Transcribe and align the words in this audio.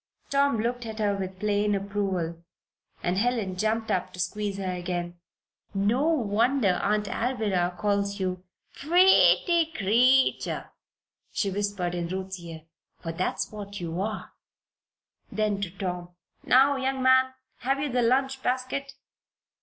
Tom 0.31 0.57
looked 0.57 0.87
at 0.87 0.97
her 0.97 1.15
with 1.15 1.37
plain 1.39 1.75
approval, 1.75 2.43
and 3.03 3.19
Helen 3.19 3.55
jumped 3.55 3.91
up 3.91 4.11
to 4.13 4.19
squeeze 4.19 4.57
her 4.57 4.71
again. 4.71 5.19
"No 5.75 6.07
wonder 6.09 6.79
Aunt 6.81 7.07
Alvirah 7.07 7.77
calls 7.77 8.19
you 8.19 8.43
'pretty 8.73 9.71
creetur'," 9.77 10.71
she 11.31 11.51
whispered 11.51 11.93
in 11.93 12.07
Ruth's 12.07 12.39
ear. 12.39 12.63
"For 12.97 13.11
that's 13.11 13.51
what 13.51 13.79
you 13.79 14.01
are." 14.01 14.31
Then 15.31 15.61
to 15.61 15.69
Tom: 15.69 16.15
"Now 16.43 16.77
young 16.77 17.03
man, 17.03 17.35
have 17.57 17.79
you 17.79 17.91
the 17.91 18.01
lunch 18.01 18.41
basket?" 18.41 18.95